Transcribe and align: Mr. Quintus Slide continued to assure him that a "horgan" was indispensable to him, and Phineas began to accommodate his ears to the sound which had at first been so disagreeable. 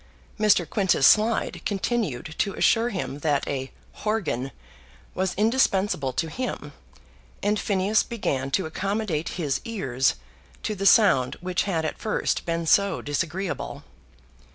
Mr. 0.39 0.67
Quintus 0.67 1.05
Slide 1.05 1.61
continued 1.63 2.33
to 2.39 2.55
assure 2.55 2.89
him 2.89 3.19
that 3.19 3.47
a 3.47 3.69
"horgan" 3.93 4.49
was 5.13 5.35
indispensable 5.35 6.11
to 6.11 6.27
him, 6.27 6.73
and 7.43 7.59
Phineas 7.59 8.01
began 8.01 8.49
to 8.49 8.65
accommodate 8.65 9.29
his 9.37 9.61
ears 9.63 10.15
to 10.63 10.73
the 10.73 10.87
sound 10.87 11.35
which 11.39 11.65
had 11.65 11.85
at 11.85 11.99
first 11.99 12.47
been 12.47 12.65
so 12.65 13.03
disagreeable. 13.03 13.83